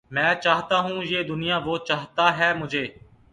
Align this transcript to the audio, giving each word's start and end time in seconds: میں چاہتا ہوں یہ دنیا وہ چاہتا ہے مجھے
میں 0.11 0.33
چاہتا 0.43 0.77
ہوں 0.79 0.99
یہ 1.03 1.19
دنیا 1.23 1.57
وہ 1.65 1.77
چاہتا 1.87 2.25
ہے 2.37 2.49
مجھے 2.53 2.85